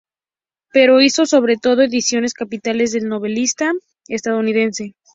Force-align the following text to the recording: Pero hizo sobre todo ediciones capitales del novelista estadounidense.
Pero 0.73 0.99
hizo 0.99 1.27
sobre 1.27 1.57
todo 1.57 1.83
ediciones 1.83 2.33
capitales 2.33 2.91
del 2.93 3.07
novelista 3.07 3.71
estadounidense. 4.07 4.95